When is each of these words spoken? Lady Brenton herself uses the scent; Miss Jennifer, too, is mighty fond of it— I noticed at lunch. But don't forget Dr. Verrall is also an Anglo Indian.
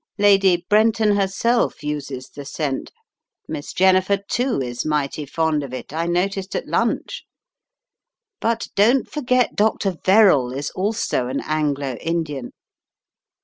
Lady 0.17 0.65
Brenton 0.67 1.15
herself 1.15 1.83
uses 1.83 2.29
the 2.29 2.43
scent; 2.43 2.91
Miss 3.47 3.71
Jennifer, 3.71 4.17
too, 4.17 4.59
is 4.59 4.83
mighty 4.83 5.27
fond 5.27 5.61
of 5.63 5.75
it— 5.75 5.93
I 5.93 6.07
noticed 6.07 6.55
at 6.55 6.67
lunch. 6.67 7.23
But 8.39 8.69
don't 8.73 9.07
forget 9.07 9.55
Dr. 9.55 9.95
Verrall 10.03 10.53
is 10.53 10.71
also 10.71 11.27
an 11.27 11.39
Anglo 11.43 11.97
Indian. 11.97 12.49